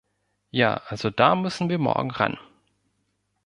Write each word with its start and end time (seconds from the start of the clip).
Ja 0.49 0.81
also 0.87 1.11
da 1.11 1.35
müssen 1.35 1.69
wir 1.69 1.77
morgen 1.77 2.09
ran. 2.09 2.39